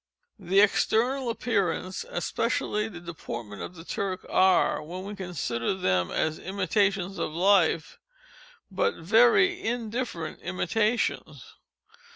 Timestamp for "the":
0.39-0.61, 2.87-2.99, 3.75-3.83